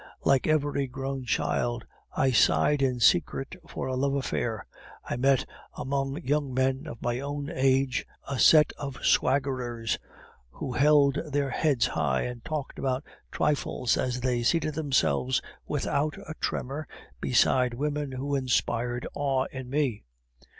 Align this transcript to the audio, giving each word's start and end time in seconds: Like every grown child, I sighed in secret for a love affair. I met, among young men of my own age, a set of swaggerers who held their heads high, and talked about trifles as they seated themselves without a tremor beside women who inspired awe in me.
Like 0.23 0.47
every 0.47 0.87
grown 0.87 1.25
child, 1.25 1.85
I 2.17 2.31
sighed 2.31 2.81
in 2.81 2.99
secret 2.99 3.55
for 3.67 3.85
a 3.85 3.95
love 3.95 4.15
affair. 4.15 4.65
I 5.07 5.15
met, 5.15 5.45
among 5.77 6.23
young 6.23 6.51
men 6.55 6.87
of 6.87 7.03
my 7.03 7.19
own 7.19 7.51
age, 7.53 8.07
a 8.27 8.39
set 8.39 8.73
of 8.79 8.97
swaggerers 9.03 9.99
who 10.49 10.71
held 10.73 11.19
their 11.31 11.51
heads 11.51 11.85
high, 11.85 12.23
and 12.23 12.43
talked 12.43 12.79
about 12.79 13.03
trifles 13.31 13.95
as 13.95 14.21
they 14.21 14.41
seated 14.41 14.73
themselves 14.73 15.39
without 15.67 16.17
a 16.27 16.33
tremor 16.41 16.87
beside 17.21 17.75
women 17.75 18.11
who 18.13 18.33
inspired 18.33 19.05
awe 19.13 19.45
in 19.51 19.69
me. 19.69 20.01